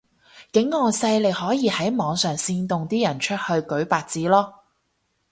[0.51, 4.53] 境外勢力可以喺網上煽動啲人出去舉白紙囉